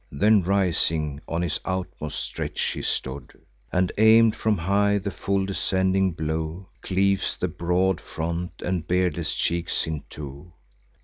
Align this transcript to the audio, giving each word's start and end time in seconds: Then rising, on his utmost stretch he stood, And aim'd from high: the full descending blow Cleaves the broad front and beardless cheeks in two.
Then 0.11 0.41
rising, 0.41 1.19
on 1.27 1.43
his 1.43 1.59
utmost 1.63 2.21
stretch 2.23 2.59
he 2.71 2.81
stood, 2.81 3.39
And 3.71 3.91
aim'd 3.99 4.35
from 4.35 4.57
high: 4.57 4.97
the 4.97 5.11
full 5.11 5.45
descending 5.45 6.13
blow 6.13 6.69
Cleaves 6.81 7.37
the 7.39 7.47
broad 7.47 8.01
front 8.01 8.63
and 8.65 8.87
beardless 8.87 9.35
cheeks 9.35 9.85
in 9.85 10.01
two. 10.09 10.53